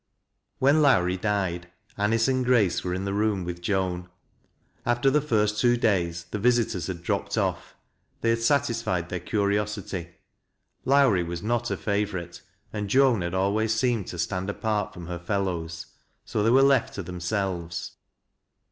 [0.57, 4.09] When Lowrie died, Anice and Grace were in the room with Joan.
[4.83, 7.75] After the first two days the visitoi's had dropped off.
[8.21, 10.15] They had satisfied their curiosity.
[10.87, 12.41] Lowi ie was not a favorite,
[12.73, 15.85] and Joan had always seemed to stand ipart fr.^m her fellows,
[16.25, 17.91] so they were left to themselves.